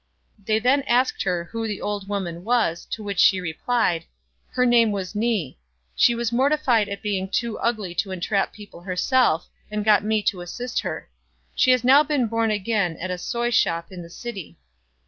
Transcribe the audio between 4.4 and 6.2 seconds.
Her name was Ni. She